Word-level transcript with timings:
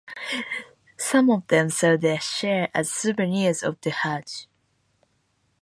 Some 0.97 1.29
of 1.29 1.45
them 1.45 1.69
sell 1.69 1.95
their 1.95 2.19
share 2.19 2.69
as 2.73 2.89
souvenirs 2.89 3.61
of 3.61 3.79
the 3.81 3.91
Hajj. 3.91 4.47